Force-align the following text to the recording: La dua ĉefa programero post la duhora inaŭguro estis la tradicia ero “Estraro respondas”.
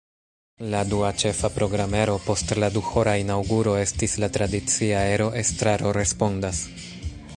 La 0.75 0.79
dua 0.91 1.09
ĉefa 1.23 1.51
programero 1.57 2.15
post 2.29 2.53
la 2.63 2.69
duhora 2.77 3.13
inaŭguro 3.25 3.75
estis 3.83 4.17
la 4.25 4.31
tradicia 4.39 5.05
ero 5.11 5.29
“Estraro 5.43 5.93
respondas”. 6.01 6.65